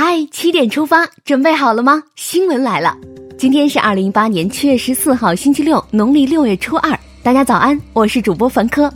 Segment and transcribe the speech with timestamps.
[0.00, 2.00] 嗨，七点出发，准备好了吗？
[2.14, 2.96] 新闻来了，
[3.36, 6.96] 今天是二零一八年七月十四号，星期六，农历六月初二。
[7.20, 8.88] 大家早安，我是主播凡科。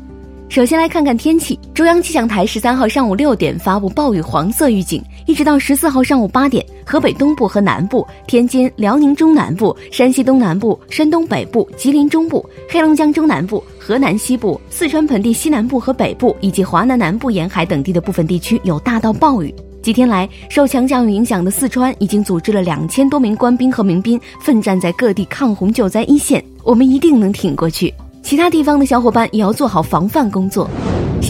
[0.48, 19.52] 首先来看看天气，中央气象台十三号上午六点发布暴雨黄色预警，一直到十四号上午八点，河北东部和南部、天津、辽宁中南部、山西东南部、山东北部、吉林中部、黑龙江中南部、河南西部、四川盆地西南部和北部以及华南南部沿海等地的部分地区有大到暴雨。
[19.82, 27.92] 几天来，受强降雨影响的四川已经组织了两千多名官兵和民兵奋战在各地抗洪救灾一线，我们一定能挺过去。
[28.22, 30.70] 其他地方的小伙伴也要做好防范工作。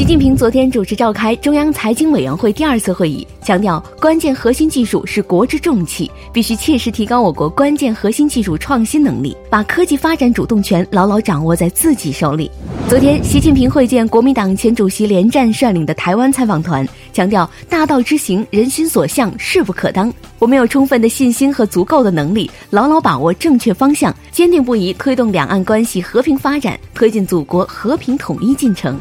[0.02, 12.50] 习近平昨天主持召开中央财经委员会第二次会议，强调关键核心技术是国之重器，必须切实提高我国关键核心技术创新能力，把科技发展主动权牢牢掌握在自己手里。
[12.88, 20.12] 昨天，习近平会见国民党前主席连战率领的台湾采访团，强调大道之行，人心所向，势不可当。
[20.40, 28.98] 我们有充分的信心和足够的能力，牢牢把握正确方向，坚定不移推动两岸关系和平发展，推进祖国和平统一进程。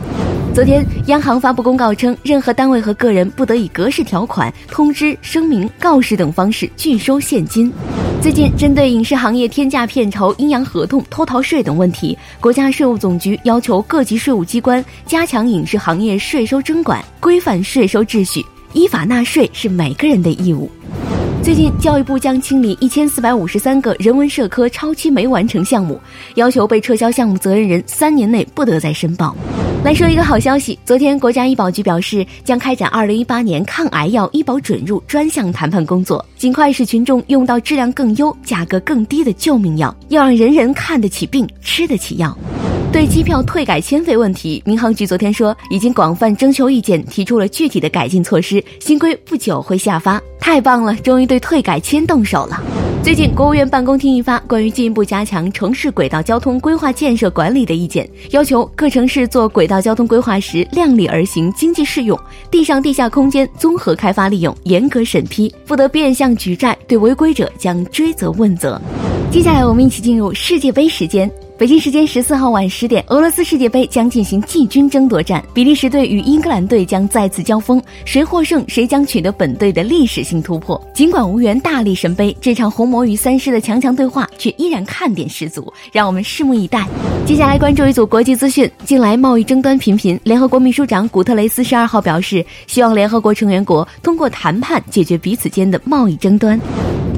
[0.54, 7.72] 昨天，央行发布公告称，任何单位和个人不得以格式条款、通知、声明、告示等方式拒收现金。
[8.22, 20.70] 最近，针对影视行业天价片酬、阴阳合同、偷逃税等问题，国家税务总局要求各级税务机关加强影视行业税收征管，规范税收秩序，依法纳税是每个人的义务。
[21.42, 25.98] 最近，教育部将清理一千四百五十三个人文社科超期没完成项目，
[26.36, 29.34] 要求被撤销项目责任人三年内不得再申报。
[29.84, 42.38] 来说一个好消息，昨天国家医保局表示，将开展二零一八年抗癌药医保准入专项谈判工作，尽快使群众用到质量更优、价格更低的救命药，要让人人看得起病、吃得起药。
[42.92, 50.22] 对机票退改签费问题，民航局昨天说已经广泛征求意见，提出了具体的改进措施，新规不久会下发。
[50.40, 52.62] 太棒了，终于对退改签动手了。
[53.04, 62.18] 最近，国务院办公厅印发关于进一步加强城市轨道交通规划建设管理的意见，要求各城市做轨道交通规划时量力而行、经济适用，
[62.52, 68.80] 地上地下空间综合开发利用，严格审批，不得变相举债，对违规者将追责问责。
[69.32, 71.30] 接下来，我们一起进入世界杯时间。
[71.62, 80.82] 北京时间十四号晚十点，俄罗斯世界杯将进行季军争夺战，比利时队与英格兰队将再次交锋，谁获胜，谁将取得本队的历史性突破。
[80.92, 86.84] 尽管无缘大力神杯，这场红魔与三狮的强强对话却依然看点十足，让我们拭目以待。
[87.28, 96.60] 接下来关注一组国际资讯，近来贸易争端频频，联合国秘书长古特雷斯十二号表示，希望联合国成员国通过谈判解决彼此间的贸易争端。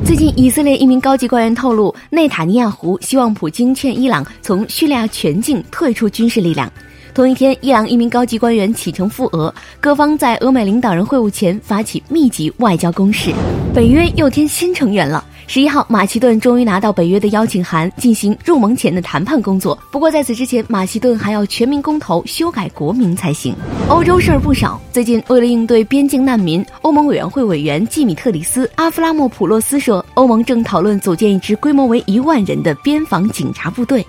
[0.05, 6.71] 最近，以色列一名高级官员透露，内塔尼亚胡希望普京劝伊朗从叙利亚全境退出军事力量。
[7.13, 13.31] 同一天，伊朗一名高级官员启程赴俄，各方在俄美领导人会晤前发起密集外交攻势。
[13.73, 15.23] 北约又添新成员了。
[15.45, 19.77] 十一号，马其顿终于拿到北约的邀请函，进行入盟前的谈判工作。
[19.91, 23.55] 不过在此之前，马其顿还要全民公投修改国名才行。
[23.89, 34.05] 欧洲事儿不少，最近为了应对边境难民，欧盟委员会委员季米特里斯·阿夫拉莫普洛斯说，欧盟正讨论组建一支规模为一万人的边防警察部队。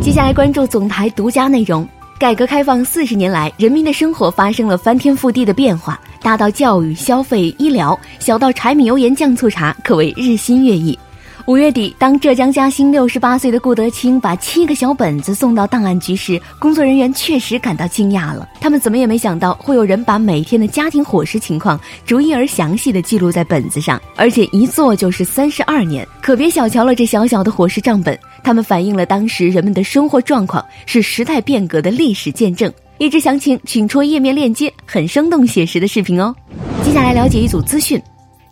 [0.00, 1.86] 接下来关注总台独家内容。
[2.18, 10.98] 改革开放四十年来，人民的生活发生了翻天覆地的变化，大到教育、消费、医疗，小到柴米油盐酱醋茶，可谓日新月异。
[11.46, 18.46] 五月底，当浙江嘉兴六十八岁的顾德清把七个小本子送到档案局时，工作人员确实感到惊讶了。
[18.60, 26.06] 他们怎么也没想到，会有人把每天的家庭伙食情况逐一而详细的记录在本子上，而且一做就是三十二年。
[26.20, 28.18] 可别小瞧了这小小的伙食账本，
[28.48, 32.72] 它们反映了当时人们的生活状况，是时代变革的历史见证。
[32.96, 36.34] 一直详情，请戳页面链接，很生动写实的视频哦。
[36.82, 38.02] 接下来了解一组资讯。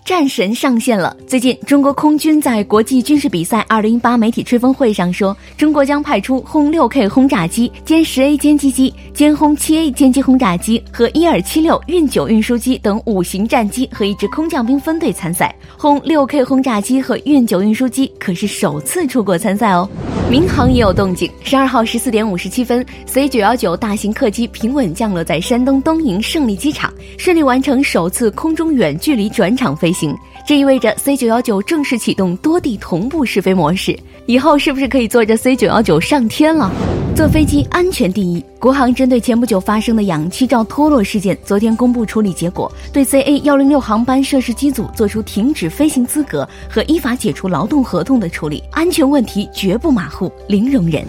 [0.07, 1.17] 战神上线了。
[1.27, 15.53] 最近，中国空军在国际军事比赛二零一八媒体吹风会上说，中国将派出轰六 K 轰炸机、歼十 A 歼击机、歼轰七 A 歼击轰炸机和伊尔七六运九运输机等五型战机和一支空降兵分队参赛。
[15.77, 19.91] 轰六 K 轰炸机和运九运输机可是首次出国参赛哦。
[20.31, 21.29] 民航也有动静。
[21.43, 29.93] 十二号十四点五十七分，C 九幺九大型客机平稳降落在山东东营胜利机场，顺利完成首次空中远距离转场飞。
[29.97, 30.15] 行，
[30.47, 33.99] 这意味着 C 九幺九正式启动多地同步试飞模式。
[34.27, 36.71] 以后是不是可以坐着 C 九幺九上天了？
[37.15, 38.45] 坐飞机安全第一。
[38.59, 51.03] 国航针对前不久发生的氧气罩脱落事件，昨天公布处理结果，对 CA 幺零六航班涉事机组作出停止飞行资格和依法解除劳动合同的处理，安全问题绝不马虎，零容忍。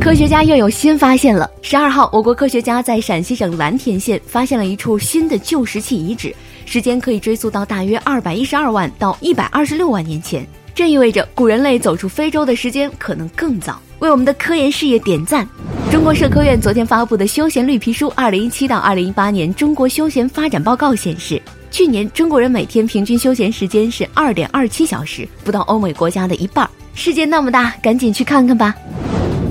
[0.00, 1.48] 科学家又有新发现了。
[1.60, 6.34] 十二号，我国科学家在陕西省蓝田县发现了一处新的旧石器遗址。
[6.64, 10.46] 时间可以追溯到大约二百一十二万到一百二十六万年前。
[10.74, 13.78] 这意味着古人类走出非洲的时间可能更早。
[13.98, 15.46] 为我们的科研事业点赞！
[15.90, 26.68] 中国社科院昨天发布的《休闲绿皮书（二零一七到二零一八年中国休闲发展报告）》显示，去年中国人每天平均休闲时间是二点二七小时，不到欧美国家的一半。
[26.94, 28.74] 世界那么大，赶紧去看看吧。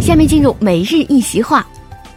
[0.01, 1.65] 下面进入每日一席话：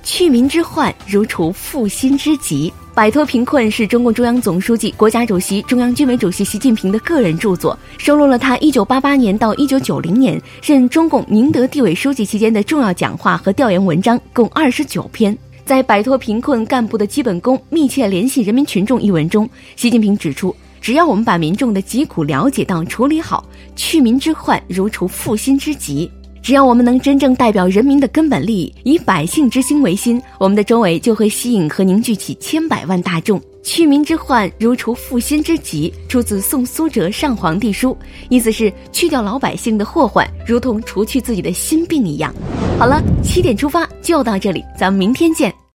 [0.02, 2.72] 去民之患如除负心之疾。
[2.94, 15.36] 摆脱贫困是中共中央总书记、国家主席、中央军委主席习近平的个人著作，收录了他1988年到1990年任中共宁德地委书记期间的重要讲话和调研文章，共29篇。
[15.64, 23.44] 在《摆脱贫困干部的基本功，密切联系人民群众》一文中，习近平指出，只要我们把民众的疾苦了解到、处理好，
[23.74, 26.08] 去民之患如除负心之疾。
[26.44, 33.40] 只要我们能真正代表人民的根本利益，以百姓之心为心，我们的周围就会吸引和凝聚起千百万大众。
[33.62, 37.96] 去民之患如除负心之疾，出自宋苏辙上皇帝书，
[38.28, 42.30] 意思是去掉老百姓的祸患，如同除去自己的心病一样。
[42.78, 45.63] 好了，七点出发就到这里，咱们明天见。